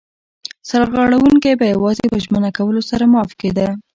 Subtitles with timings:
[0.69, 3.67] سرغړونکی به یوازې په ژمنه کولو سره معاف کېده.